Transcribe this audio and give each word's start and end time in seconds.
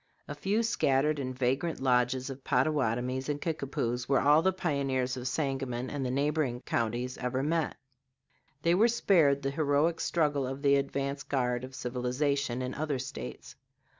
A 0.27 0.33
few 0.33 0.63
scattered 0.63 1.19
and 1.19 1.37
vagrant 1.37 1.79
lodges 1.79 2.31
of 2.31 2.43
Pottawatomies 2.43 3.29
and 3.29 3.39
Kickapoos 3.39 4.09
were 4.09 4.19
all 4.19 4.41
the 4.41 4.51
pioneers 4.51 5.15
of 5.15 5.27
Sangamon 5.27 5.91
and 5.91 6.03
the 6.03 6.09
neighboring 6.09 6.61
counties 6.61 7.19
ever 7.19 7.43
met. 7.43 7.75
They 8.63 8.73
were 8.73 8.87
spared 8.87 9.43
the 9.43 9.51
heroic 9.51 9.99
struggle 9.99 10.47
of 10.47 10.63
the 10.63 10.73
advance 10.73 11.21
guard 11.21 11.63
of 11.63 11.75
civilization 11.75 12.63
in 12.63 12.73
other 12.73 12.97
States. 12.97 13.55